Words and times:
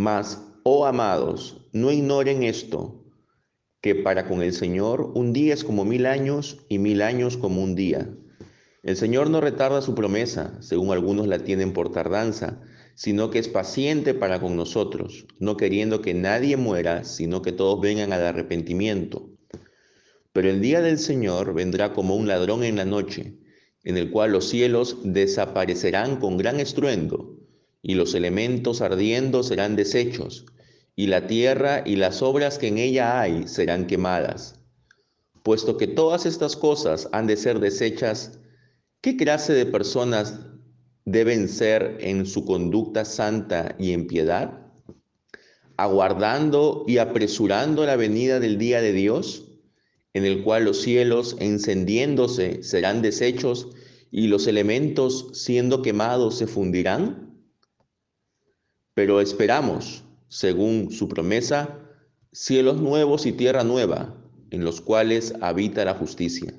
Mas, 0.00 0.42
oh 0.62 0.86
amados, 0.86 1.68
no 1.74 1.92
ignoren 1.92 2.42
esto, 2.42 3.04
que 3.82 3.94
para 3.94 4.26
con 4.26 4.40
el 4.40 4.54
Señor 4.54 5.12
un 5.14 5.34
día 5.34 5.52
es 5.52 5.62
como 5.62 5.84
mil 5.84 6.06
años 6.06 6.64
y 6.70 6.78
mil 6.78 7.02
años 7.02 7.36
como 7.36 7.62
un 7.62 7.74
día. 7.74 8.08
El 8.82 8.96
Señor 8.96 9.28
no 9.28 9.42
retarda 9.42 9.82
su 9.82 9.94
promesa, 9.94 10.56
según 10.62 10.90
algunos 10.90 11.26
la 11.26 11.40
tienen 11.40 11.74
por 11.74 11.92
tardanza, 11.92 12.62
sino 12.94 13.28
que 13.28 13.40
es 13.40 13.48
paciente 13.48 14.14
para 14.14 14.40
con 14.40 14.56
nosotros, 14.56 15.26
no 15.38 15.58
queriendo 15.58 16.00
que 16.00 16.14
nadie 16.14 16.56
muera, 16.56 17.04
sino 17.04 17.42
que 17.42 17.52
todos 17.52 17.78
vengan 17.78 18.14
al 18.14 18.24
arrepentimiento. 18.24 19.28
Pero 20.32 20.48
el 20.48 20.62
día 20.62 20.80
del 20.80 20.96
Señor 20.96 21.52
vendrá 21.52 21.92
como 21.92 22.16
un 22.16 22.26
ladrón 22.26 22.64
en 22.64 22.76
la 22.76 22.86
noche, 22.86 23.36
en 23.84 23.98
el 23.98 24.10
cual 24.10 24.32
los 24.32 24.48
cielos 24.48 24.96
desaparecerán 25.04 26.16
con 26.16 26.38
gran 26.38 26.58
estruendo, 26.58 27.39
y 27.82 27.94
los 27.94 28.14
elementos 28.14 28.80
ardiendo 28.80 29.42
serán 29.42 29.76
deshechos, 29.76 30.46
y 30.96 31.06
la 31.06 31.26
tierra 31.26 31.82
y 31.86 31.96
las 31.96 32.22
obras 32.22 32.58
que 32.58 32.68
en 32.68 32.78
ella 32.78 33.20
hay 33.20 33.48
serán 33.48 33.86
quemadas. 33.86 34.60
Puesto 35.42 35.78
que 35.78 35.86
todas 35.86 36.26
estas 36.26 36.56
cosas 36.56 37.08
han 37.12 37.26
de 37.26 37.36
ser 37.36 37.60
deshechas, 37.60 38.38
¿qué 39.00 39.16
clase 39.16 39.54
de 39.54 39.64
personas 39.64 40.40
deben 41.06 41.48
ser 41.48 41.96
en 42.00 42.26
su 42.26 42.44
conducta 42.44 43.04
santa 43.04 43.74
y 43.78 43.92
en 43.92 44.06
piedad? 44.06 44.66
Aguardando 45.78 46.84
y 46.86 46.98
apresurando 46.98 47.86
la 47.86 47.96
venida 47.96 48.38
del 48.38 48.58
día 48.58 48.82
de 48.82 48.92
Dios, 48.92 49.46
en 50.12 50.26
el 50.26 50.42
cual 50.42 50.64
los 50.64 50.82
cielos 50.82 51.36
encendiéndose 51.38 52.62
serán 52.62 53.00
deshechos 53.00 53.68
y 54.10 54.26
los 54.26 54.46
elementos 54.46 55.30
siendo 55.32 55.80
quemados 55.80 56.36
se 56.36 56.46
fundirán? 56.46 57.29
Pero 59.00 59.22
esperamos, 59.22 60.04
según 60.28 60.90
su 60.90 61.08
promesa, 61.08 61.78
cielos 62.32 62.82
nuevos 62.82 63.24
y 63.24 63.32
tierra 63.32 63.64
nueva, 63.64 64.14
en 64.50 64.62
los 64.62 64.82
cuales 64.82 65.32
habita 65.40 65.86
la 65.86 65.94
justicia. 65.94 66.52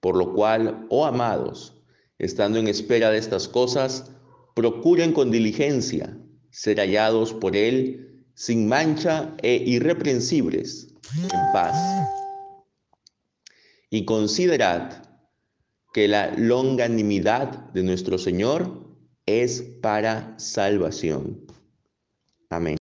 Por 0.00 0.16
lo 0.16 0.34
cual, 0.34 0.88
oh 0.90 1.06
amados, 1.06 1.80
estando 2.18 2.58
en 2.58 2.66
espera 2.66 3.12
de 3.12 3.18
estas 3.18 3.46
cosas, 3.46 4.10
procuren 4.56 5.12
con 5.12 5.30
diligencia 5.30 6.18
ser 6.50 6.80
hallados 6.80 7.32
por 7.32 7.54
Él 7.54 8.24
sin 8.34 8.66
mancha 8.66 9.32
e 9.40 9.54
irreprensibles, 9.54 10.88
en 11.14 11.52
paz. 11.52 11.76
Y 13.88 14.04
considerad 14.04 15.04
que 15.92 16.08
la 16.08 16.34
longanimidad 16.36 17.70
de 17.72 17.84
nuestro 17.84 18.18
Señor 18.18 18.91
es 19.40 19.62
para 19.80 20.38
salvación. 20.38 21.46
Amén. 22.50 22.76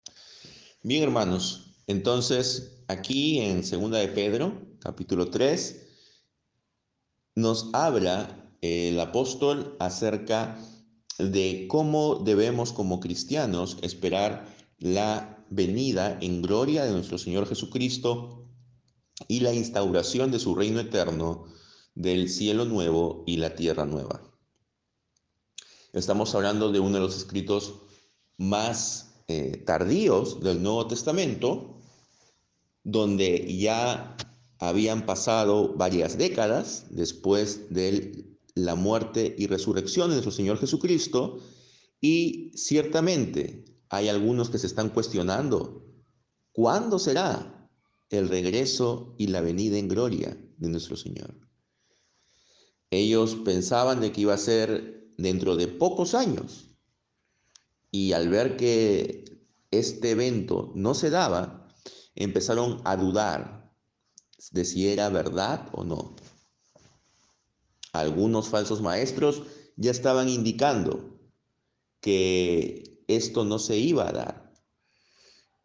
Bien, 0.83 1.03
hermanos, 1.03 1.77
entonces 1.87 2.83
aquí 2.89 3.41
en 3.41 3.63
Segunda 3.63 3.99
de 3.99 4.09
Pedro, 4.09 4.53
capítulo 4.81 5.31
3, 5.31 5.87
nos 7.37 7.71
habla 7.73 8.51
el 8.63 8.99
apóstol 8.99 9.77
acerca 9.79 10.59
de 11.19 11.67
cómo 11.69 12.17
debemos 12.17 12.73
como 12.73 13.01
cristianos 13.01 13.79
esperar 13.83 14.47
la 14.79 15.45
venida 15.51 16.19
en 16.21 16.43
gloria 16.43 16.85
de 16.85 16.93
nuestro 16.93 17.19
Señor 17.19 17.47
Jesucristo 17.47 18.49
y 19.29 19.41
la 19.41 19.53
instauración 19.53 20.31
de 20.31 20.39
su 20.39 20.55
reino 20.55 20.81
eterno 20.81 21.45
del 21.95 22.29
cielo 22.31 22.65
nuevo 22.65 23.25
y 23.27 23.37
la 23.37 23.55
tierra 23.55 23.85
nueva. 23.85 24.30
Estamos 25.93 26.35
hablando 26.37 26.71
de 26.71 26.79
uno 26.79 26.95
de 26.95 27.01
los 27.01 27.17
escritos 27.17 27.75
más 28.39 29.25
eh, 29.27 29.63
tardíos 29.67 30.41
del 30.41 30.63
Nuevo 30.63 30.87
Testamento, 30.87 31.81
donde 32.85 33.59
ya 33.59 34.17
habían 34.61 35.05
pasado 35.05 35.75
varias 35.75 36.17
décadas 36.17 36.87
después 36.91 37.73
de 37.75 38.37
la 38.55 38.77
muerte 38.77 39.35
y 39.37 39.49
resurrección 39.49 40.09
de 40.09 40.17
nuestro 40.17 40.33
Señor 40.33 40.59
Jesucristo, 40.59 41.41
y 42.01 42.53
ciertamente 42.55 43.65
hay 43.89 44.09
algunos 44.09 44.49
que 44.49 44.59
se 44.59 44.69
están 44.69 44.91
cuestionando, 44.91 45.85
¿cuándo 46.53 47.01
será 47.01 47.69
el 48.11 48.29
regreso 48.29 49.15
y 49.19 49.27
la 49.27 49.41
venida 49.41 49.77
en 49.77 49.89
gloria 49.89 50.39
de 50.57 50.69
nuestro 50.69 50.97
Señor? 50.97 51.35
Ellos 52.91 53.37
pensaban 53.45 54.01
de 54.01 54.13
que 54.13 54.21
iba 54.23 54.35
a 54.35 54.39
ser 54.39 55.00
dentro 55.21 55.57
de 55.57 55.69
pocos 55.69 56.15
años. 56.15 56.67
Y 57.91 58.13
al 58.13 58.29
ver 58.29 58.57
que 58.57 59.25
este 59.71 60.11
evento 60.11 60.73
no 60.75 60.95
se 60.95 61.11
daba, 61.11 61.69
empezaron 62.15 62.81
a 62.85 62.97
dudar 62.97 63.73
de 64.53 64.65
si 64.65 64.89
era 64.89 65.09
verdad 65.09 65.69
o 65.73 65.85
no. 65.85 66.17
Algunos 67.93 68.49
falsos 68.49 68.81
maestros 68.81 69.43
ya 69.77 69.91
estaban 69.91 70.29
indicando 70.29 71.19
que 72.01 73.03
esto 73.09 73.45
no 73.45 73.59
se 73.59 73.77
iba 73.77 74.09
a 74.09 74.13
dar. 74.13 74.55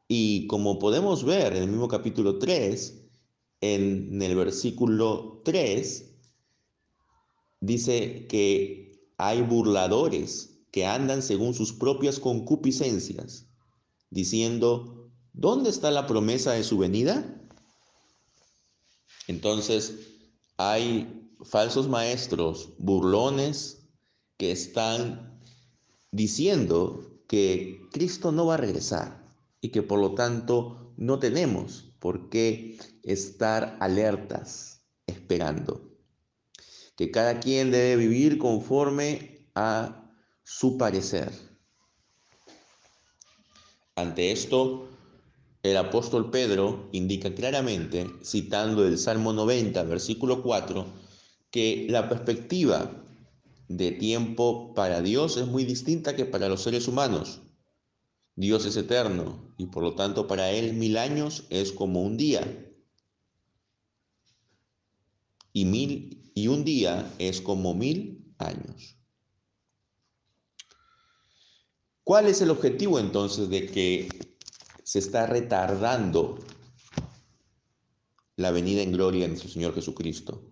Y 0.08 0.48
como 0.48 0.80
podemos 0.80 1.24
ver 1.24 1.56
en 1.56 1.64
el 1.64 1.70
mismo 1.70 1.88
capítulo 1.88 2.38
3, 2.40 3.02
en 3.62 4.22
el 4.22 4.36
versículo 4.36 5.42
3, 5.46 6.16
dice 7.62 8.28
que 8.28 8.85
hay 9.18 9.42
burladores 9.42 10.60
que 10.72 10.86
andan 10.86 11.22
según 11.22 11.54
sus 11.54 11.74
propias 11.74 12.20
concupiscencias, 12.20 13.48
diciendo, 14.10 15.10
¿dónde 15.34 15.70
está 15.70 15.92
la 15.92 16.06
promesa 16.08 16.52
de 16.52 16.64
su 16.64 16.78
venida? 16.78 17.42
Entonces, 19.28 19.96
hay 20.58 21.30
falsos 21.44 21.88
maestros, 21.88 22.74
burlones, 22.78 23.88
que 24.38 24.52
están 24.52 25.40
diciendo 26.12 27.22
que 27.28 27.80
Cristo 27.92 28.32
no 28.32 28.46
va 28.46 28.56
a 28.56 28.58
regresar 28.58 29.26
y 29.62 29.70
que 29.70 29.82
por 29.82 30.00
lo 30.00 30.14
tanto 30.14 30.94
no 30.98 31.20
tenemos 31.20 31.94
por 32.00 32.30
qué 32.30 32.78
estar 33.04 33.78
alertas 33.80 34.82
esperando 35.08 35.95
que 36.96 37.12
cada 37.12 37.40
quien 37.40 37.72
debe 37.72 37.96
vivir 37.98 38.38
conforme 38.38 39.48
a 39.56 40.12
su 40.44 40.78
parecer. 40.78 41.32
Ante 43.96 44.32
esto, 44.32 44.90
el 45.64 45.78
apóstol 45.78 46.30
Pedro 46.30 46.90
indica 46.92 47.34
claramente, 47.34 48.08
citando 48.24 48.86
el 48.86 48.98
Salmo 48.98 49.34
90, 49.34 49.84
versículo 49.84 50.44
4, 50.44 50.86
que 51.50 51.88
la 51.90 52.10
perspectiva 52.10 53.04
de 53.68 53.92
tiempo 53.92 54.74
para 54.74 55.02
Dios 55.02 55.38
es 55.38 55.48
muy 55.48 55.66
distinta 55.66 56.16
que 56.16 56.26
para 56.26 56.50
los 56.50 56.62
seres 56.62 56.88
humanos. 56.88 57.42
Dios 58.36 58.66
es 58.66 58.76
eterno 58.76 59.56
y 59.58 59.68
por 59.68 59.82
lo 59.82 59.96
tanto 59.96 60.28
para 60.28 60.52
Él 60.52 60.74
mil 60.74 60.98
años 60.98 61.46
es 61.50 61.72
como 61.72 62.04
un 62.04 62.18
día. 62.18 62.42
Y 65.54 65.64
mil 65.64 66.25
y 66.36 66.50
un 66.50 66.66
día 66.66 67.12
es 67.18 67.42
como 67.42 67.74
mil 67.74 68.36
años. 68.38 68.98
¿Cuál 72.04 72.28
es 72.28 72.42
el 72.42 72.52
objetivo 72.52 73.00
entonces 73.00 73.50
de 73.50 73.66
que 73.66 74.10
se 74.84 75.00
está 75.00 75.26
retardando 75.26 76.38
la 78.36 78.52
venida 78.52 78.84
en 78.84 78.92
gloria 78.92 79.24
de 79.24 79.30
nuestro 79.30 79.50
Señor 79.50 79.74
Jesucristo? 79.74 80.48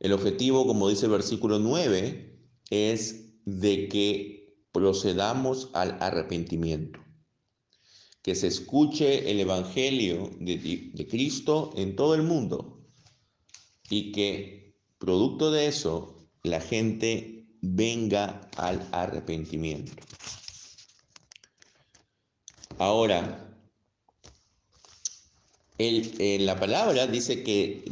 El 0.00 0.12
objetivo, 0.12 0.66
como 0.66 0.88
dice 0.88 1.06
el 1.06 1.12
versículo 1.12 1.58
9, 1.58 2.38
es 2.70 3.44
de 3.44 3.88
que 3.88 4.58
procedamos 4.72 5.70
al 5.74 5.96
arrepentimiento, 6.00 6.98
que 8.22 8.34
se 8.34 8.48
escuche 8.48 9.30
el 9.30 9.38
Evangelio 9.38 10.30
de, 10.40 10.90
de 10.92 11.06
Cristo 11.06 11.72
en 11.76 11.94
todo 11.94 12.14
el 12.14 12.24
mundo 12.24 12.84
y 13.88 14.12
que 14.12 14.69
Producto 15.00 15.50
de 15.50 15.66
eso, 15.66 16.28
la 16.42 16.60
gente 16.60 17.46
venga 17.62 18.50
al 18.58 18.86
arrepentimiento. 18.92 19.92
Ahora, 22.76 23.58
en 25.78 26.44
la 26.44 26.60
palabra 26.60 27.06
dice 27.06 27.42
que 27.42 27.82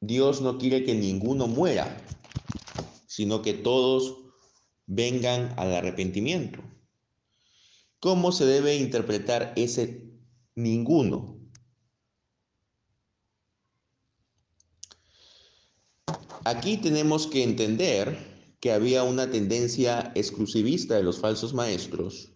Dios 0.00 0.42
no 0.42 0.58
quiere 0.58 0.84
que 0.84 0.94
ninguno 0.94 1.46
muera, 1.46 2.04
sino 3.06 3.40
que 3.40 3.54
todos 3.54 4.18
vengan 4.86 5.54
al 5.56 5.72
arrepentimiento. 5.72 6.60
¿Cómo 7.98 8.30
se 8.32 8.44
debe 8.44 8.76
interpretar 8.76 9.54
ese 9.56 10.04
ninguno? 10.54 11.39
Aquí 16.50 16.78
tenemos 16.78 17.28
que 17.28 17.44
entender 17.44 18.56
que 18.58 18.72
había 18.72 19.04
una 19.04 19.30
tendencia 19.30 20.10
exclusivista 20.16 20.96
de 20.96 21.04
los 21.04 21.20
falsos 21.20 21.54
maestros 21.54 22.32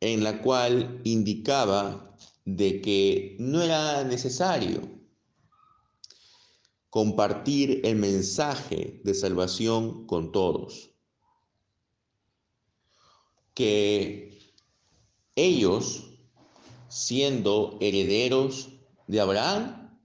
en 0.00 0.24
la 0.24 0.40
cual 0.40 1.02
indicaba 1.04 2.16
de 2.46 2.80
que 2.80 3.36
no 3.38 3.60
era 3.60 4.04
necesario 4.04 4.80
compartir 6.88 7.82
el 7.84 7.96
mensaje 7.96 9.02
de 9.04 9.12
salvación 9.12 10.06
con 10.06 10.32
todos. 10.32 10.92
Que 13.52 14.38
ellos, 15.36 16.04
siendo 16.88 17.76
herederos 17.82 18.70
de 19.08 19.20
Abraham, 19.20 20.00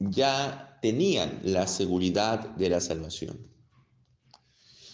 ya 0.00 0.66
tenían 0.80 1.40
la 1.42 1.66
seguridad 1.66 2.40
de 2.56 2.68
la 2.68 2.80
salvación. 2.80 3.48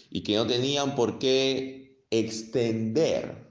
Y 0.09 0.21
que 0.23 0.35
no 0.35 0.47
tenían 0.47 0.95
por 0.95 1.19
qué 1.19 2.05
extender 2.09 3.47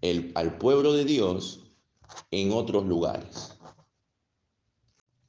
el, 0.00 0.32
al 0.34 0.58
pueblo 0.58 0.92
de 0.92 1.04
Dios 1.04 1.72
en 2.30 2.52
otros 2.52 2.86
lugares. 2.86 3.52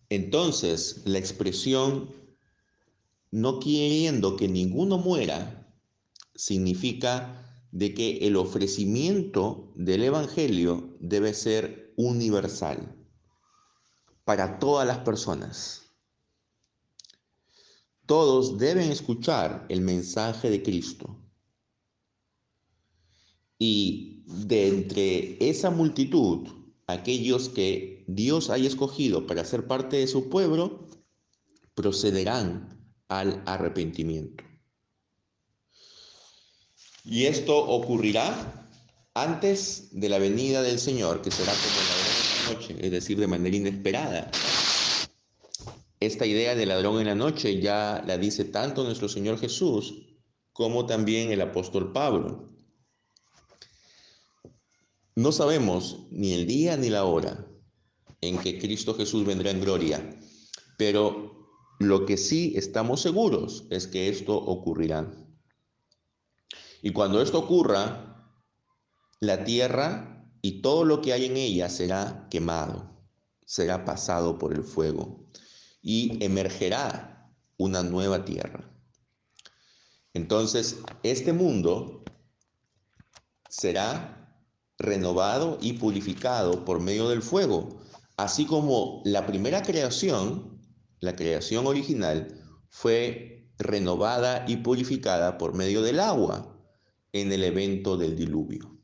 Entonces, 0.10 1.02
la 1.06 1.20
expresión 1.20 2.14
no 3.32 3.60
queriendo 3.60 4.36
que 4.36 4.48
ninguno 4.48 4.98
muera 4.98 5.72
significa 6.36 7.46
de 7.72 7.94
que 7.94 8.18
el 8.28 8.36
ofrecimiento 8.36 9.72
del 9.76 10.04
Evangelio 10.04 10.98
debe 11.00 11.34
ser 11.34 11.94
universal 11.96 12.99
para 14.30 14.60
todas 14.60 14.86
las 14.86 15.00
personas. 15.00 15.90
Todos 18.06 18.60
deben 18.60 18.92
escuchar 18.92 19.66
el 19.70 19.82
mensaje 19.82 20.52
de 20.52 20.62
Cristo. 20.62 21.20
Y 23.58 24.22
de 24.28 24.68
entre 24.68 25.50
esa 25.50 25.72
multitud, 25.72 26.48
aquellos 26.86 27.50
que 27.50 28.06
Dios 28.08 28.52
haya 28.52 28.68
escogido 28.68 29.26
para 29.26 29.44
ser 29.44 29.66
parte 29.66 29.98
de 29.98 30.06
su 30.06 30.30
pueblo, 30.30 30.86
procederán 31.74 32.88
al 33.08 33.42
arrepentimiento. 33.48 34.44
Y 37.04 37.26
esto 37.26 37.58
ocurrirá 37.58 38.70
antes 39.16 39.88
de 39.92 40.08
la 40.08 40.20
venida 40.20 40.62
del 40.62 40.78
Señor, 40.78 41.24
que 41.24 41.32
será 41.32 41.52
es 42.52 42.92
decir, 42.92 43.20
de 43.20 43.28
manera 43.28 43.56
inesperada. 43.56 44.32
Esta 46.00 46.26
idea 46.26 46.56
de 46.56 46.66
ladrón 46.66 47.00
en 47.00 47.08
la 47.08 47.16
noche 47.16 47.60
ya 47.60 48.04
la 48.08 48.18
dice 48.18 48.46
tanto 48.46 48.84
nuestro 48.84 49.10
Señor 49.10 49.38
Jesús 49.40 50.06
como 50.54 50.86
también 50.86 51.32
el 51.32 51.42
apóstol 51.42 51.92
Pablo. 51.92 52.50
No 55.16 55.32
sabemos 55.32 56.08
ni 56.12 56.34
el 56.34 56.48
día 56.48 56.78
ni 56.78 56.90
la 56.90 57.04
hora 57.04 57.46
en 58.22 58.38
que 58.38 58.60
Cristo 58.60 58.94
Jesús 58.96 59.26
vendrá 59.26 59.52
en 59.52 59.62
gloria, 59.62 60.18
pero 60.78 61.50
lo 61.80 62.06
que 62.06 62.18
sí 62.18 62.54
estamos 62.56 63.02
seguros 63.02 63.66
es 63.70 63.88
que 63.88 64.10
esto 64.10 64.36
ocurrirá. 64.36 65.12
Y 66.82 66.92
cuando 66.92 67.22
esto 67.22 67.40
ocurra, 67.40 68.34
la 69.20 69.44
tierra 69.44 70.19
y 70.42 70.62
todo 70.62 70.86
lo 70.86 71.02
que 71.02 71.14
hay 71.14 71.26
en 71.26 71.38
ella 71.38 71.70
será 71.70 72.28
quemado, 72.30 72.90
será 73.46 73.86
pasado 73.86 74.38
por 74.38 74.54
el 74.54 74.64
fuego 74.64 75.26
y 75.82 76.24
emergerá 76.24 77.32
una 77.58 77.84
nueva 77.84 78.26
tierra. 78.26 78.70
Entonces, 80.14 80.78
este 81.04 81.34
mundo 81.34 82.04
será 83.50 84.20
renovado 84.78 85.58
y 85.62 85.74
purificado 85.74 86.64
por 86.64 86.80
medio 86.80 87.10
del 87.10 87.22
fuego, 87.22 87.82
así 88.18 88.46
como 88.46 89.02
la 89.06 89.26
primera 89.26 89.62
creación, 89.62 90.62
la 91.00 91.16
creación 91.16 91.68
original, 91.68 92.42
fue 92.70 93.52
renovada 93.58 94.46
y 94.48 94.58
purificada 94.58 95.38
por 95.38 95.54
medio 95.54 95.82
del 95.82 96.00
agua 96.00 96.56
en 97.12 97.32
el 97.32 97.44
evento 97.44 97.98
del 97.98 98.16
diluvio. 98.16 98.79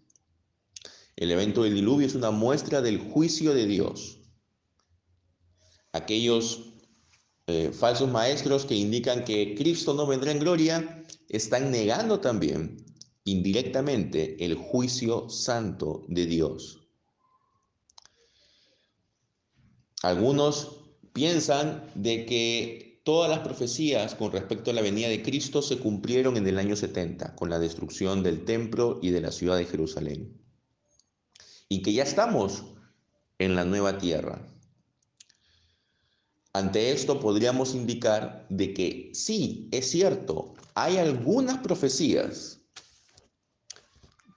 El 1.16 1.32
evento 1.32 1.64
del 1.64 1.76
diluvio 1.76 2.08
es 2.08 2.16
una 2.16 2.32
muestra 2.32 2.82
del 2.82 3.00
juicio 3.00 3.54
de 3.54 3.66
Dios. 3.66 4.20
Aquellos 5.94 6.74
eh, 7.48 7.72
falsos 7.72 8.10
maestros 8.10 8.66
que 8.66 8.76
indican 8.76 9.24
que 9.24 9.56
Cristo 9.56 9.94
no 9.94 10.08
vendrá 10.08 10.32
en 10.32 10.40
gloria 10.40 11.06
están 11.30 11.72
negando 11.72 12.20
también 12.20 12.84
indirectamente 13.24 14.44
el 14.44 14.56
juicio 14.56 15.30
santo 15.30 16.06
de 16.10 16.26
Dios. 16.26 16.82
Algunos 20.04 20.82
piensan 21.14 21.90
de 21.96 22.26
que 22.26 23.02
todas 23.06 23.30
las 23.30 23.40
profecías 23.40 24.16
con 24.16 24.32
respecto 24.32 24.70
a 24.70 24.74
la 24.74 24.82
venida 24.82 25.08
de 25.08 25.24
Cristo 25.24 25.62
se 25.62 25.78
cumplieron 25.78 26.36
en 26.38 26.48
el 26.48 26.60
año 26.60 26.76
70 26.76 27.36
con 27.36 27.50
la 27.50 27.58
destrucción 27.58 28.22
del 28.22 28.44
templo 28.44 29.00
y 29.02 29.12
de 29.12 29.22
la 29.22 29.32
ciudad 29.32 29.58
de 29.58 29.66
Jerusalén. 29.66 30.45
Y 31.70 31.82
que 31.82 31.94
ya 31.94 32.04
estamos 32.04 32.64
en 33.40 33.56
la 33.56 33.66
nueva 33.66 33.98
tierra. 33.98 34.42
Ante 36.54 36.92
esto 36.92 37.20
podríamos 37.20 37.76
indicar 37.76 38.46
de 38.50 38.74
que 38.74 39.12
sí, 39.14 39.68
es 39.72 39.92
cierto, 39.92 40.54
hay 40.74 40.98
algunas 40.98 41.58
profecías 41.58 42.62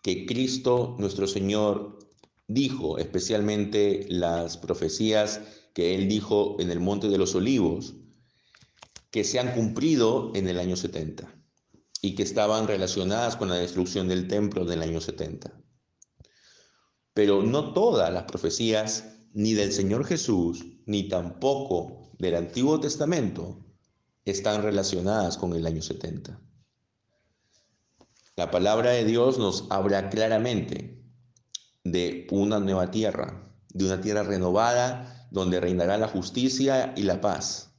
que 0.03 0.27
Cristo 0.27 0.97
nuestro 0.99 1.29
Señor 1.29 1.99
dijo, 2.49 2.99
especialmente 2.99 4.07
las 4.09 4.57
profecías 4.57 5.41
que 5.75 5.95
él 5.95 6.09
dijo 6.09 6.57
en 6.59 6.71
el 6.71 6.81
Monte 6.81 7.09
de 7.09 7.19
los 7.19 7.35
Olivos, 7.35 7.95
que 9.11 9.23
se 9.23 9.39
han 9.39 9.53
cumplido 9.53 10.33
en 10.35 10.49
el 10.49 10.59
año 10.59 10.77
70 10.77 11.33
y 12.03 12.15
que 12.15 12.23
estaban 12.23 12.67
relacionadas 12.67 13.37
con 13.37 13.49
la 13.49 13.57
destrucción 13.57 14.09
del 14.09 14.29
templo 14.29 14.65
del 14.65 14.83
año 14.83 15.01
70. 15.01 15.53
Pero 17.19 17.43
no 17.43 17.73
todas 17.73 18.13
las 18.13 18.23
profecías, 18.27 19.17
ni 19.33 19.53
del 19.53 19.73
Señor 19.73 20.05
Jesús, 20.05 20.65
ni 20.87 21.09
tampoco 21.09 22.13
del 22.17 22.37
Antiguo 22.37 22.79
Testamento, 22.79 23.59
están 24.25 24.63
relacionadas 24.63 25.37
con 25.37 25.53
el 25.53 25.67
año 25.67 25.83
70. 25.83 26.41
La 28.37 28.53
palabra 28.53 28.91
de 28.91 29.05
Dios 29.05 29.37
nos 29.37 29.67
habla 29.69 30.11
claramente 30.11 31.03
de 31.83 32.29
una 32.31 32.61
nueva 32.61 32.93
tierra, 32.93 33.53
de 33.71 33.87
una 33.87 34.01
tierra 34.01 34.23
renovada 34.23 35.27
donde 35.33 35.59
reinará 35.59 35.99
la 35.99 36.07
justicia 36.07 36.95
y 36.97 37.03
la 37.03 37.21
paz. 37.21 37.73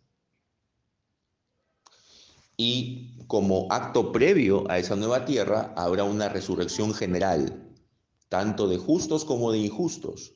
Y 2.58 3.26
como 3.28 3.68
acto 3.72 4.12
previo 4.12 4.70
a 4.70 4.80
esa 4.80 4.98
nueva 4.98 5.24
tierra 5.24 5.74
habrá 5.78 6.04
una 6.04 6.28
resurrección 6.28 6.94
general, 6.94 7.69
tanto 8.30 8.68
de 8.68 8.78
justos 8.78 9.26
como 9.26 9.52
de 9.52 9.60
injustos. 9.60 10.34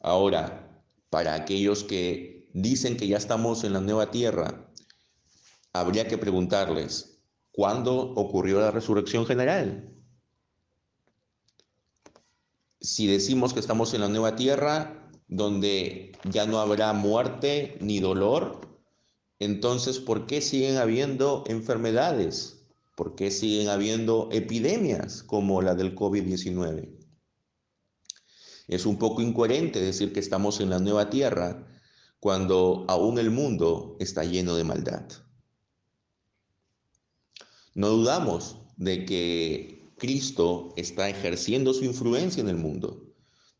Ahora, 0.00 0.82
para 1.10 1.34
aquellos 1.34 1.84
que 1.84 2.48
dicen 2.54 2.96
que 2.96 3.08
ya 3.08 3.18
estamos 3.18 3.64
en 3.64 3.72
la 3.74 3.80
nueva 3.80 4.10
tierra, 4.10 4.70
habría 5.72 6.08
que 6.08 6.18
preguntarles, 6.18 7.18
¿Cuándo 7.58 8.12
ocurrió 8.14 8.60
la 8.60 8.70
resurrección 8.70 9.26
general? 9.26 9.92
Si 12.80 13.08
decimos 13.08 13.52
que 13.52 13.58
estamos 13.58 13.94
en 13.94 14.02
la 14.02 14.08
nueva 14.08 14.36
tierra, 14.36 15.10
donde 15.26 16.12
ya 16.22 16.46
no 16.46 16.60
habrá 16.60 16.92
muerte 16.92 17.76
ni 17.80 17.98
dolor, 17.98 18.60
entonces 19.40 19.98
¿por 19.98 20.26
qué 20.26 20.40
siguen 20.40 20.76
habiendo 20.76 21.42
enfermedades? 21.48 22.57
¿Por 22.98 23.14
qué 23.14 23.30
siguen 23.30 23.68
habiendo 23.68 24.28
epidemias 24.32 25.22
como 25.22 25.62
la 25.62 25.76
del 25.76 25.94
COVID-19? 25.94 26.98
Es 28.66 28.86
un 28.86 28.98
poco 28.98 29.22
incoherente 29.22 29.80
decir 29.80 30.12
que 30.12 30.18
estamos 30.18 30.58
en 30.58 30.70
la 30.70 30.80
nueva 30.80 31.08
tierra 31.08 31.64
cuando 32.18 32.84
aún 32.88 33.20
el 33.20 33.30
mundo 33.30 33.96
está 34.00 34.24
lleno 34.24 34.56
de 34.56 34.64
maldad. 34.64 35.04
No 37.76 37.90
dudamos 37.90 38.56
de 38.76 39.04
que 39.04 39.92
Cristo 39.96 40.74
está 40.76 41.08
ejerciendo 41.08 41.74
su 41.74 41.84
influencia 41.84 42.40
en 42.40 42.48
el 42.48 42.56
mundo. 42.56 43.14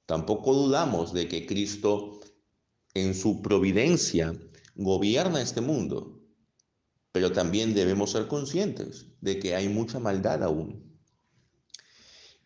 Tampoco 0.06 0.52
dudamos 0.52 1.12
de 1.12 1.28
que 1.28 1.46
Cristo 1.46 2.18
en 2.92 3.14
su 3.14 3.40
providencia 3.40 4.36
gobierna 4.74 5.40
este 5.40 5.60
mundo. 5.60 6.17
Pero 7.18 7.32
también 7.32 7.74
debemos 7.74 8.12
ser 8.12 8.28
conscientes 8.28 9.06
de 9.20 9.40
que 9.40 9.56
hay 9.56 9.68
mucha 9.68 9.98
maldad 9.98 10.44
aún. 10.44 10.96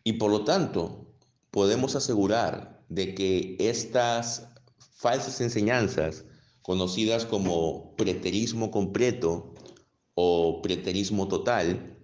Y 0.03 0.13
por 0.13 0.31
lo 0.31 0.45
tanto, 0.45 1.13
podemos 1.51 1.95
asegurar 1.95 2.83
de 2.89 3.13
que 3.13 3.55
estas 3.59 4.47
falsas 4.95 5.39
enseñanzas, 5.41 6.25
conocidas 6.63 7.23
como 7.23 7.95
preterismo 7.97 8.71
completo, 8.71 9.53
o 10.15 10.59
preterismo 10.63 11.27
total 11.27 11.95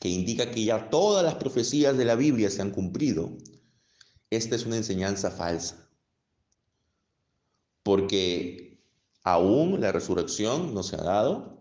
que 0.00 0.08
indica 0.08 0.50
que 0.50 0.64
ya 0.64 0.88
todas 0.88 1.22
las 1.22 1.34
profecías 1.34 1.98
de 1.98 2.06
la 2.06 2.14
Biblia 2.14 2.48
se 2.48 2.62
han 2.62 2.70
cumplido, 2.70 3.36
esta 4.30 4.56
es 4.56 4.64
una 4.64 4.78
enseñanza 4.78 5.30
falsa. 5.30 5.86
Porque 7.82 8.80
aún 9.22 9.82
la 9.82 9.92
resurrección 9.92 10.72
no 10.72 10.82
se 10.82 10.96
ha 10.96 11.02
dado 11.02 11.57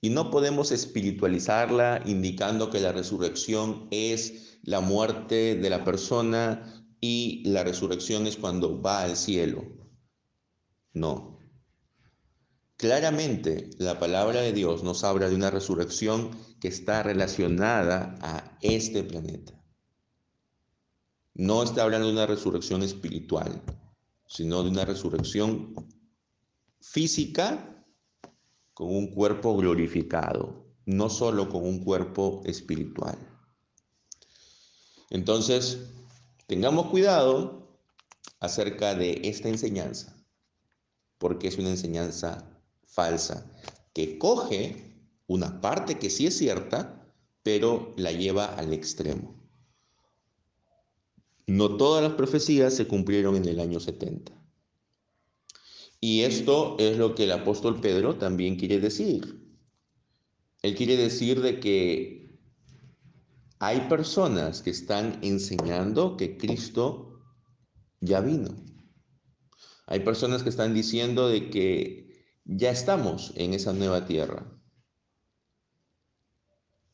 y 0.00 0.10
no 0.10 0.30
podemos 0.30 0.72
espiritualizarla 0.72 2.02
indicando 2.06 2.70
que 2.70 2.80
la 2.80 2.92
resurrección 2.92 3.86
es 3.90 4.58
la 4.62 4.80
muerte 4.80 5.56
de 5.56 5.70
la 5.70 5.84
persona 5.84 6.86
y 7.00 7.42
la 7.46 7.64
resurrección 7.64 8.26
es 8.26 8.36
cuando 8.36 8.80
va 8.80 9.02
al 9.02 9.16
cielo. 9.16 9.64
No. 10.92 11.38
Claramente 12.76 13.70
la 13.78 13.98
palabra 13.98 14.40
de 14.40 14.52
Dios 14.52 14.82
nos 14.82 15.04
habla 15.04 15.28
de 15.28 15.34
una 15.34 15.50
resurrección 15.50 16.30
que 16.60 16.68
está 16.68 17.02
relacionada 17.02 18.16
a 18.22 18.58
este 18.62 19.02
planeta. 19.02 19.62
No 21.34 21.62
está 21.62 21.82
hablando 21.82 22.06
de 22.06 22.14
una 22.14 22.26
resurrección 22.26 22.82
espiritual, 22.82 23.62
sino 24.26 24.62
de 24.62 24.70
una 24.70 24.84
resurrección 24.84 25.74
física 26.80 27.79
con 28.80 28.96
un 28.96 29.08
cuerpo 29.08 29.58
glorificado, 29.58 30.64
no 30.86 31.10
solo 31.10 31.50
con 31.50 31.64
un 31.64 31.84
cuerpo 31.84 32.40
espiritual. 32.46 33.18
Entonces, 35.10 35.80
tengamos 36.46 36.86
cuidado 36.86 37.78
acerca 38.38 38.94
de 38.94 39.20
esta 39.24 39.50
enseñanza, 39.50 40.16
porque 41.18 41.48
es 41.48 41.58
una 41.58 41.68
enseñanza 41.68 42.58
falsa 42.86 43.52
que 43.92 44.16
coge 44.16 44.96
una 45.26 45.60
parte 45.60 45.98
que 45.98 46.08
sí 46.08 46.26
es 46.26 46.38
cierta, 46.38 47.06
pero 47.42 47.92
la 47.98 48.12
lleva 48.12 48.46
al 48.46 48.72
extremo. 48.72 49.34
No 51.46 51.76
todas 51.76 52.02
las 52.02 52.14
profecías 52.14 52.72
se 52.72 52.88
cumplieron 52.88 53.36
en 53.36 53.44
el 53.44 53.60
año 53.60 53.78
70. 53.78 54.39
Y 56.00 56.22
esto 56.22 56.76
es 56.78 56.96
lo 56.96 57.14
que 57.14 57.24
el 57.24 57.32
apóstol 57.32 57.80
Pedro 57.80 58.16
también 58.16 58.56
quiere 58.56 58.80
decir. 58.80 59.40
Él 60.62 60.74
quiere 60.74 60.96
decir 60.96 61.42
de 61.42 61.60
que 61.60 62.38
hay 63.58 63.80
personas 63.88 64.62
que 64.62 64.70
están 64.70 65.18
enseñando 65.22 66.16
que 66.16 66.38
Cristo 66.38 67.20
ya 68.00 68.20
vino. 68.20 68.56
Hay 69.86 70.00
personas 70.00 70.42
que 70.42 70.48
están 70.48 70.72
diciendo 70.72 71.28
de 71.28 71.50
que 71.50 72.24
ya 72.44 72.70
estamos 72.70 73.32
en 73.36 73.52
esa 73.52 73.72
nueva 73.74 74.06
tierra. 74.06 74.58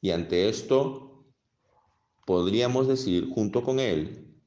Y 0.00 0.10
ante 0.10 0.48
esto, 0.48 1.32
podríamos 2.26 2.88
decir 2.88 3.30
junto 3.30 3.62
con 3.62 3.78
él 3.78 4.42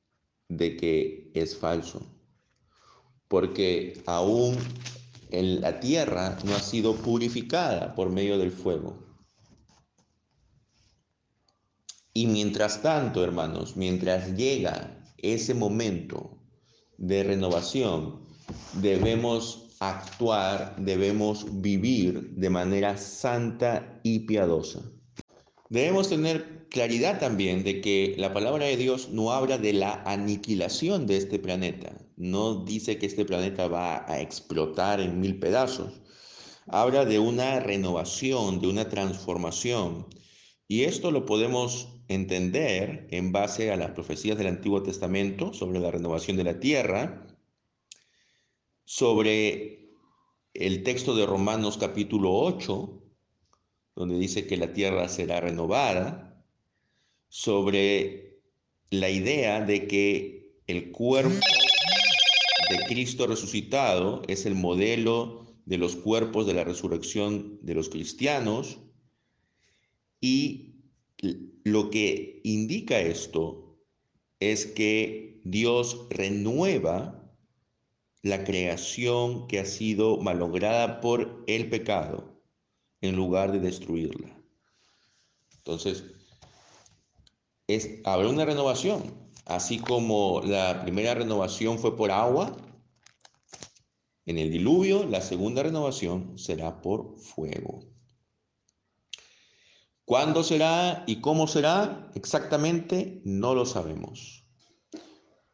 de 0.49 0.75
que 0.75 1.31
es 1.33 1.57
falso, 1.57 2.18
porque 3.29 4.01
aún 4.05 4.57
en 5.31 5.61
la 5.61 5.79
tierra 5.79 6.37
no 6.43 6.55
ha 6.55 6.59
sido 6.59 6.95
purificada 6.95 7.95
por 7.95 8.09
medio 8.09 8.37
del 8.37 8.51
fuego. 8.51 8.97
Y 12.13 12.27
mientras 12.27 12.81
tanto, 12.81 13.23
hermanos, 13.23 13.77
mientras 13.77 14.35
llega 14.35 15.01
ese 15.17 15.53
momento 15.53 16.37
de 16.97 17.23
renovación, 17.23 18.19
debemos 18.73 19.75
actuar, 19.79 20.75
debemos 20.77 21.45
vivir 21.61 22.31
de 22.31 22.49
manera 22.49 22.97
santa 22.97 24.01
y 24.03 24.19
piadosa. 24.19 24.81
Debemos 25.69 26.09
tener 26.09 26.67
claridad 26.69 27.19
también 27.19 27.63
de 27.63 27.79
que 27.79 28.15
la 28.17 28.33
palabra 28.33 28.65
de 28.65 28.75
Dios 28.75 29.09
no 29.09 29.31
habla 29.31 29.57
de 29.57 29.73
la 29.73 30.01
aniquilación 30.03 31.05
de 31.05 31.17
este 31.17 31.37
planeta. 31.37 31.91
No 32.19 32.65
dice 32.65 32.99
que 32.99 33.05
este 33.05 33.23
planeta 33.23 33.69
va 33.69 34.03
a 34.11 34.19
explotar 34.19 34.99
en 34.99 35.21
mil 35.21 35.39
pedazos. 35.39 36.01
Habla 36.67 37.05
de 37.05 37.17
una 37.17 37.61
renovación, 37.61 38.59
de 38.59 38.67
una 38.67 38.89
transformación. 38.89 40.05
Y 40.67 40.83
esto 40.83 41.11
lo 41.11 41.25
podemos 41.25 41.87
entender 42.09 43.07
en 43.11 43.31
base 43.31 43.71
a 43.71 43.77
las 43.77 43.91
profecías 43.91 44.37
del 44.37 44.47
Antiguo 44.47 44.83
Testamento 44.83 45.53
sobre 45.53 45.79
la 45.79 45.91
renovación 45.91 46.35
de 46.35 46.43
la 46.43 46.59
tierra, 46.59 47.25
sobre 48.83 49.93
el 50.53 50.83
texto 50.83 51.15
de 51.15 51.25
Romanos 51.25 51.77
capítulo 51.77 52.33
8, 52.33 53.01
donde 53.95 54.19
dice 54.19 54.45
que 54.45 54.57
la 54.57 54.73
tierra 54.73 55.07
será 55.07 55.39
renovada, 55.39 56.43
sobre 57.29 58.41
la 58.89 59.09
idea 59.09 59.61
de 59.61 59.87
que 59.87 60.59
el 60.67 60.91
cuerpo 60.91 61.39
de 62.69 62.77
Cristo 62.87 63.27
resucitado 63.27 64.21
es 64.27 64.45
el 64.45 64.55
modelo 64.55 65.47
de 65.65 65.77
los 65.77 65.95
cuerpos 65.95 66.45
de 66.45 66.53
la 66.53 66.63
resurrección 66.63 67.59
de 67.61 67.75
los 67.75 67.89
cristianos 67.89 68.79
y 70.21 70.75
lo 71.63 71.89
que 71.89 72.41
indica 72.43 72.99
esto 72.99 73.79
es 74.39 74.65
que 74.65 75.41
Dios 75.43 76.07
renueva 76.09 77.33
la 78.21 78.43
creación 78.43 79.47
que 79.47 79.59
ha 79.59 79.65
sido 79.65 80.17
malograda 80.17 81.01
por 81.01 81.43
el 81.47 81.69
pecado 81.69 82.41
en 83.01 83.15
lugar 83.15 83.51
de 83.51 83.59
destruirla. 83.59 84.37
Entonces, 85.57 86.03
es, 87.67 88.01
habrá 88.03 88.27
una 88.27 88.45
renovación, 88.45 89.28
así 89.49 89.79
como 89.79 90.41
la 90.45 90.81
primera 90.81 91.15
renovación 91.15 91.79
fue 91.79 91.97
por 91.97 92.11
agua, 92.11 92.55
en 94.25 94.37
el 94.37 94.51
diluvio, 94.51 95.05
la 95.05 95.21
segunda 95.21 95.63
renovación 95.63 96.37
será 96.37 96.81
por 96.81 97.17
fuego. 97.17 97.83
¿Cuándo 100.05 100.43
será 100.43 101.03
y 101.07 101.19
cómo 101.19 101.47
será? 101.47 102.11
Exactamente 102.13 103.21
no 103.25 103.55
lo 103.55 103.65
sabemos, 103.65 104.45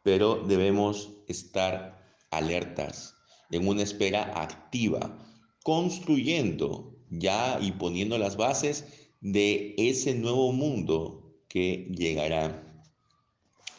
pero 0.01 0.43
debemos 0.45 1.11
estar 1.27 2.17
alertas, 2.31 3.15
en 3.49 3.65
una 3.65 3.83
espera 3.83 4.41
activa, 4.41 5.25
construyendo 5.63 6.97
ya 7.09 7.59
y 7.61 7.71
poniendo 7.71 8.17
las 8.17 8.35
bases 8.35 9.09
de 9.21 9.73
ese 9.77 10.15
nuevo 10.15 10.51
mundo 10.51 11.33
que 11.47 11.89
llegará 11.95 12.64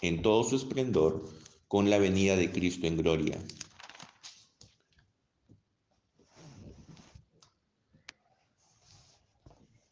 en 0.02 0.22
todo 0.22 0.44
su 0.44 0.56
esplendor 0.56 1.24
con 1.68 1.90
la 1.90 1.98
venida 1.98 2.36
de 2.36 2.50
Cristo 2.50 2.86
en 2.86 2.96
gloria. 2.96 3.38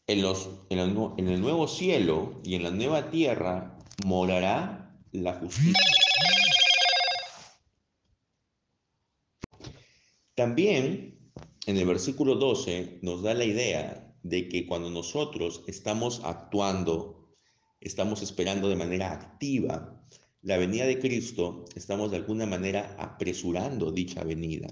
En, 0.06 0.22
los, 0.22 0.50
en, 0.68 0.78
el, 0.78 0.96
en 1.16 1.28
el 1.28 1.40
nuevo 1.40 1.66
cielo 1.66 2.40
y 2.44 2.54
en 2.54 2.62
la 2.62 2.70
nueva 2.70 3.10
tierra 3.10 3.78
morará 4.04 4.94
la 5.12 5.34
justicia. 5.34 5.74
También 10.34 11.32
en 11.66 11.76
el 11.78 11.86
versículo 11.86 12.34
12 12.34 12.98
nos 13.02 13.22
da 13.22 13.34
la 13.34 13.44
idea 13.44 14.14
de 14.22 14.48
que 14.48 14.66
cuando 14.66 14.90
nosotros 14.90 15.62
estamos 15.66 16.20
actuando, 16.24 17.23
estamos 17.84 18.22
esperando 18.22 18.68
de 18.68 18.76
manera 18.76 19.12
activa 19.12 20.04
la 20.42 20.58
venida 20.58 20.84
de 20.84 20.98
Cristo, 20.98 21.64
estamos 21.74 22.10
de 22.10 22.18
alguna 22.18 22.44
manera 22.44 22.94
apresurando 22.98 23.90
dicha 23.90 24.22
venida. 24.24 24.68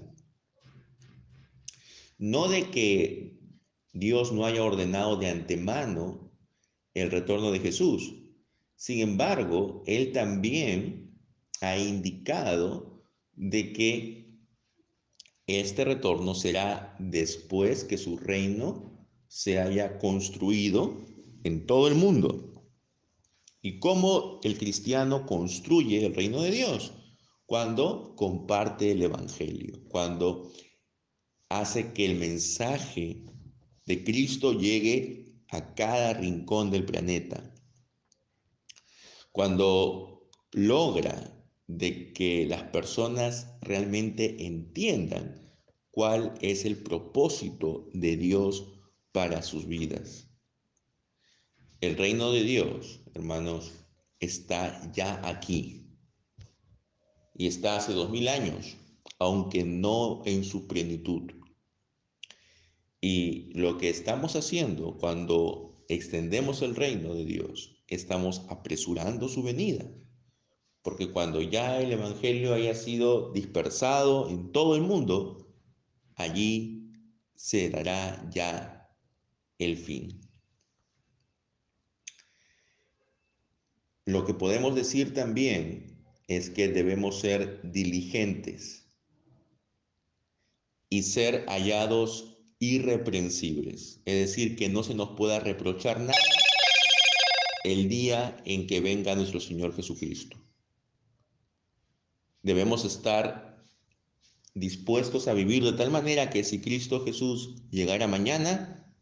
No 2.19 2.47
de 2.47 2.69
que 2.69 3.39
Dios 3.91 4.31
no 4.31 4.45
haya 4.45 4.63
ordenado 4.63 5.17
de 5.17 5.29
antemano 5.29 6.31
el 6.93 7.09
retorno 7.09 7.51
de 7.51 7.59
Jesús. 7.59 8.13
Sin 8.75 8.99
embargo, 8.99 9.83
Él 9.87 10.11
también 10.11 11.17
ha 11.61 11.77
indicado 11.77 13.03
de 13.33 13.73
que 13.73 14.23
este 15.47 15.85
retorno 15.85 16.35
será 16.35 16.95
después 16.99 17.83
que 17.83 17.97
su 17.97 18.17
reino 18.17 19.07
se 19.27 19.59
haya 19.59 19.97
construido 19.97 20.97
en 21.43 21.65
todo 21.65 21.87
el 21.87 21.95
mundo. 21.95 22.52
¿Y 23.65 23.79
cómo 23.79 24.41
el 24.43 24.57
cristiano 24.57 25.25
construye 25.25 26.05
el 26.05 26.13
reino 26.13 26.41
de 26.41 26.51
Dios? 26.51 26.91
Cuando 27.45 28.13
comparte 28.17 28.91
el 28.91 29.01
Evangelio, 29.01 29.79
cuando 29.87 30.51
hace 31.47 31.93
que 31.93 32.05
el 32.05 32.15
mensaje 32.17 33.23
de 33.85 34.03
Cristo 34.03 34.51
llegue 34.51 35.39
a 35.47 35.75
cada 35.75 36.13
rincón 36.13 36.71
del 36.71 36.83
planeta. 36.83 37.55
Cuando 39.31 40.29
logra 40.51 41.33
de 41.67 42.11
que 42.11 42.45
las 42.45 42.63
personas 42.63 43.47
realmente 43.61 44.45
entiendan 44.45 45.57
cuál 45.89 46.33
es 46.41 46.65
el 46.65 46.83
propósito 46.83 47.89
de 47.93 48.17
Dios 48.17 48.73
para 49.13 49.41
sus 49.41 49.65
vidas. 49.67 50.32
El 51.83 51.97
reino 51.97 52.31
de 52.31 52.45
Dios, 52.45 53.01
hermanos, 53.13 53.73
está 54.21 54.89
ya 54.93 55.19
aquí. 55.27 55.85
Y 57.35 57.47
está 57.47 57.75
hace 57.75 57.91
dos 57.91 58.09
mil 58.09 58.29
años, 58.29 58.77
aunque 59.19 59.65
no 59.65 60.21
en 60.23 60.45
su 60.45 60.65
plenitud. 60.65 61.23
Y 63.01 63.51
lo 63.53 63.77
que 63.77 63.89
estamos 63.89 64.37
haciendo 64.37 64.97
cuando 64.97 65.83
extendemos 65.89 66.61
el 66.61 66.73
reino 66.73 67.15
de 67.15 67.25
Dios, 67.25 67.83
estamos 67.87 68.43
apresurando 68.47 69.27
su 69.27 69.43
venida. 69.43 69.85
Porque 70.83 71.11
cuando 71.11 71.41
ya 71.41 71.81
el 71.81 71.91
Evangelio 71.91 72.53
haya 72.53 72.75
sido 72.75 73.33
dispersado 73.33 74.29
en 74.29 74.53
todo 74.53 74.77
el 74.77 74.83
mundo, 74.83 75.53
allí 76.15 76.93
se 77.35 77.69
dará 77.69 78.25
ya 78.31 78.89
el 79.57 79.75
fin. 79.75 80.32
Lo 84.05 84.25
que 84.25 84.33
podemos 84.33 84.75
decir 84.75 85.13
también 85.13 86.03
es 86.27 86.49
que 86.49 86.67
debemos 86.67 87.19
ser 87.19 87.61
diligentes 87.63 88.89
y 90.89 91.03
ser 91.03 91.45
hallados 91.47 92.37
irreprensibles, 92.59 94.01
es 94.05 94.27
decir, 94.27 94.55
que 94.55 94.69
no 94.69 94.83
se 94.83 94.93
nos 94.93 95.17
pueda 95.17 95.39
reprochar 95.39 95.99
nada 95.99 96.13
el 97.63 97.87
día 97.87 98.37
en 98.45 98.67
que 98.67 98.81
venga 98.81 99.15
nuestro 99.15 99.39
Señor 99.39 99.73
Jesucristo. 99.75 100.37
Debemos 102.41 102.83
estar 102.83 103.65
dispuestos 104.53 105.27
a 105.27 105.33
vivir 105.33 105.63
de 105.63 105.73
tal 105.73 105.89
manera 105.89 106.29
que 106.29 106.43
si 106.43 106.59
Cristo 106.59 107.03
Jesús 107.05 107.55
llegara 107.71 108.05
mañana, 108.07 108.93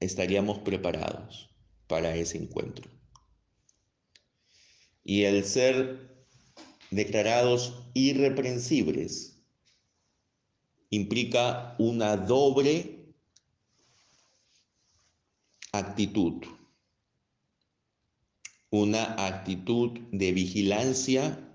estaríamos 0.00 0.60
preparados 0.60 1.50
para 1.86 2.16
ese 2.16 2.38
encuentro. 2.38 2.97
Y 5.08 5.24
el 5.24 5.42
ser 5.42 6.06
declarados 6.90 7.82
irreprensibles 7.94 9.40
implica 10.90 11.74
una 11.78 12.18
doble 12.18 13.14
actitud, 15.72 16.44
una 18.68 19.14
actitud 19.26 19.98
de 20.12 20.32
vigilancia 20.32 21.54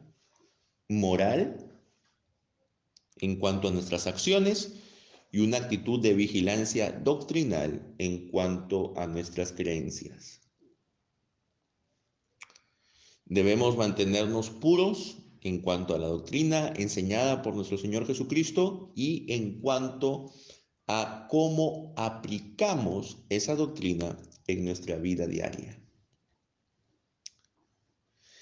moral 0.89 1.79
en 3.17 3.35
cuanto 3.35 3.67
a 3.67 3.71
nuestras 3.71 4.07
acciones 4.07 4.73
y 5.31 5.41
una 5.41 5.57
actitud 5.57 6.01
de 6.01 6.15
vigilancia 6.15 6.91
doctrinal 6.91 7.93
en 7.99 8.31
cuanto 8.31 8.97
a 8.97 9.05
nuestras 9.05 9.51
creencias. 9.51 10.42
Debemos 13.25 13.77
mantenernos 13.77 14.49
puros 14.49 15.17
en 15.41 15.59
cuanto 15.59 15.95
a 15.95 15.97
la 15.97 16.07
doctrina 16.07 16.73
enseñada 16.75 17.41
por 17.41 17.55
nuestro 17.55 17.77
Señor 17.77 18.05
Jesucristo 18.05 18.91
y 18.95 19.31
en 19.33 19.59
cuanto 19.59 20.31
a 20.87 21.27
cómo 21.29 21.93
aplicamos 21.97 23.17
esa 23.29 23.55
doctrina 23.55 24.17
en 24.47 24.65
nuestra 24.65 24.97
vida 24.97 25.27
diaria. 25.27 25.79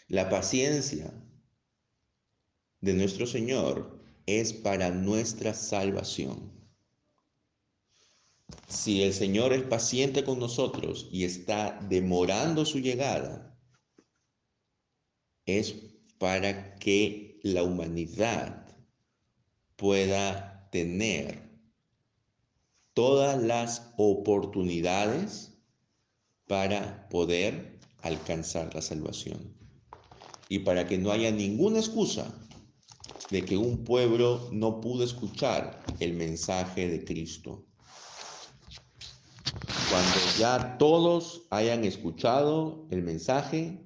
La 0.08 0.30
paciencia 0.30 1.14
de 2.82 2.94
nuestro 2.94 3.26
Señor 3.26 4.04
es 4.26 4.54
para 4.54 4.92
nuestra 4.92 5.54
salvación. 5.54 6.52
Si 8.68 9.04
el 9.04 9.14
Señor 9.14 9.54
es 9.54 9.64
paciente 9.64 10.24
con 10.24 10.40
nosotros 10.40 11.08
y 11.12 11.24
está 11.24 11.80
demorando 11.90 12.66
su 12.66 12.80
llegada, 12.80 13.51
es 15.60 15.76
para 16.18 16.76
que 16.76 17.40
la 17.44 17.64
humanidad 17.64 18.68
pueda 19.76 20.70
tener 20.72 21.50
todas 22.94 23.42
las 23.42 23.94
oportunidades 23.98 25.52
para 26.48 27.10
poder 27.10 27.80
alcanzar 28.02 28.74
la 28.76 28.82
salvación. 28.82 29.56
Y 30.50 30.60
para 30.60 30.86
que 30.86 30.98
no 30.98 31.12
haya 31.12 31.32
ninguna 31.32 31.80
excusa 31.80 32.34
de 33.30 33.44
que 33.44 33.58
un 33.58 33.84
pueblo 33.86 34.50
no 34.52 34.82
pudo 34.82 35.04
escuchar 35.04 35.82
el 36.00 36.14
mensaje 36.14 36.90
de 36.90 37.04
Cristo. 37.06 37.66
Cuando 39.90 40.18
ya 40.38 40.78
todos 40.78 41.44
hayan 41.50 41.86
escuchado 41.86 42.86
el 42.92 43.02
mensaje, 43.02 43.82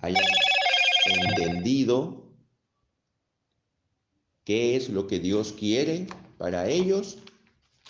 hayan 0.00 0.22
entendido 1.06 2.32
qué 4.44 4.76
es 4.76 4.88
lo 4.88 5.06
que 5.06 5.18
Dios 5.18 5.52
quiere 5.52 6.06
para 6.38 6.68
ellos, 6.68 7.18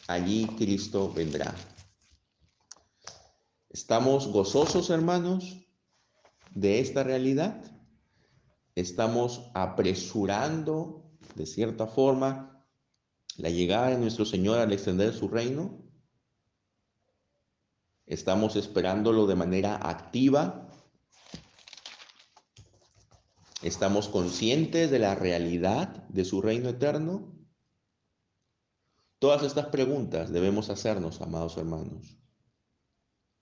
allí 0.09 0.47
Cristo 0.59 1.13
vendrá. 1.13 1.55
¿Estamos 3.71 4.29
gozosos, 4.29 4.91
hermanos, 4.91 5.57
de 6.51 6.81
esta 6.81 7.03
realidad? 7.03 7.65
¿Estamos 8.75 9.51
apresurando, 9.55 11.11
de 11.35 11.47
cierta 11.47 11.87
forma, 11.87 12.67
la 13.37 13.49
llegada 13.49 13.91
de 13.91 13.99
nuestro 13.99 14.25
Señor 14.25 14.59
al 14.59 14.73
extender 14.73 15.15
su 15.15 15.29
reino? 15.29 15.83
¿Estamos 18.05 18.57
esperándolo 18.57 19.27
de 19.27 19.37
manera 19.37 19.77
activa 19.77 20.69
¿Estamos 23.63 24.09
conscientes 24.09 24.91
de 24.91 24.99
la 24.99 25.15
realidad 25.15 26.09
de 26.09 26.25
su 26.25 26.43
reino 26.43 26.69
eterno? 26.69 27.33
Todas 29.21 29.45
estas 29.45 29.67
preguntas 29.67 30.33
debemos 30.33 30.69
hacernos, 30.69 31.21
amados 31.21 31.57
hermanos, 31.57 32.19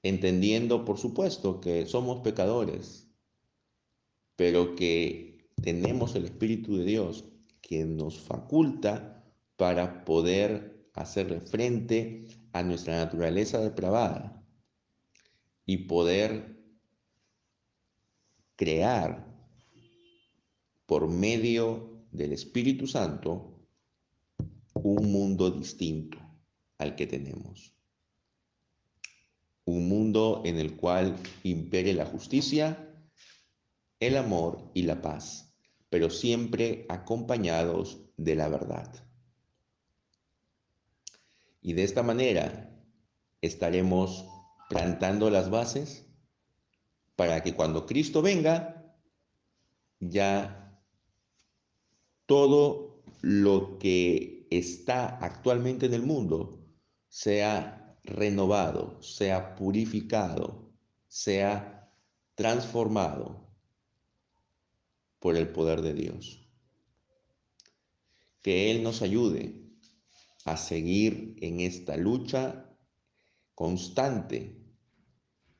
entendiendo, 0.02 0.84
por 0.84 0.98
supuesto, 0.98 1.58
que 1.58 1.86
somos 1.86 2.20
pecadores, 2.20 3.08
pero 4.36 4.76
que 4.76 5.48
tenemos 5.62 6.14
el 6.14 6.26
Espíritu 6.26 6.76
de 6.76 6.84
Dios 6.84 7.24
que 7.62 7.86
nos 7.86 8.20
faculta 8.20 9.24
para 9.56 10.04
poder 10.04 10.90
hacerle 10.92 11.40
frente 11.40 12.26
a 12.52 12.62
nuestra 12.62 12.96
naturaleza 12.96 13.58
depravada 13.58 14.44
y 15.64 15.78
poder 15.78 16.60
crear 18.56 19.29
por 20.90 21.06
medio 21.06 22.02
del 22.10 22.32
Espíritu 22.32 22.88
Santo 22.88 23.64
un 24.74 25.12
mundo 25.12 25.48
distinto 25.52 26.18
al 26.78 26.96
que 26.96 27.06
tenemos. 27.06 27.72
Un 29.66 29.88
mundo 29.88 30.42
en 30.44 30.58
el 30.58 30.74
cual 30.74 31.14
impere 31.44 31.94
la 31.94 32.06
justicia, 32.06 32.92
el 34.00 34.16
amor 34.16 34.68
y 34.74 34.82
la 34.82 35.00
paz, 35.00 35.54
pero 35.90 36.10
siempre 36.10 36.86
acompañados 36.88 38.00
de 38.16 38.34
la 38.34 38.48
verdad. 38.48 38.92
Y 41.62 41.74
de 41.74 41.84
esta 41.84 42.02
manera 42.02 42.82
estaremos 43.40 44.26
plantando 44.68 45.30
las 45.30 45.50
bases 45.50 46.04
para 47.14 47.44
que 47.44 47.54
cuando 47.54 47.86
Cristo 47.86 48.22
venga, 48.22 48.96
ya 50.00 50.66
todo 52.30 53.02
lo 53.22 53.76
que 53.80 54.46
está 54.50 55.18
actualmente 55.18 55.86
en 55.86 55.94
el 55.94 56.02
mundo 56.02 56.64
sea 57.08 57.98
renovado, 58.04 59.02
sea 59.02 59.56
purificado, 59.56 60.70
sea 61.08 61.92
transformado 62.36 63.52
por 65.18 65.34
el 65.34 65.48
poder 65.48 65.82
de 65.82 65.92
Dios. 65.92 66.48
Que 68.42 68.70
Él 68.70 68.84
nos 68.84 69.02
ayude 69.02 69.68
a 70.44 70.56
seguir 70.56 71.34
en 71.40 71.58
esta 71.58 71.96
lucha 71.96 72.76
constante 73.56 74.56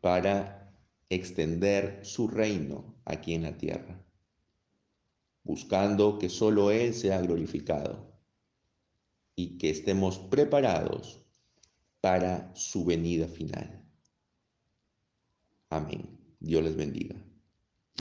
para 0.01 0.73
extender 1.09 2.07
su 2.07 2.29
reino 2.29 2.95
aquí 3.05 3.35
en 3.35 3.43
la 3.43 3.59
tierra 3.59 4.07
buscando 5.51 6.17
que 6.21 6.29
solo 6.29 6.71
Él 6.71 6.95
sea 6.95 7.21
glorificado 7.21 8.09
y 9.35 9.59
que 9.59 9.71
estemos 9.71 10.17
preparados 10.17 11.25
para 12.01 12.55
su 12.55 12.85
venida 12.85 13.27
final. 13.27 13.85
Amén. 15.69 16.37
Dios 16.39 16.63
les 16.63 16.77
bendiga. 16.77 17.17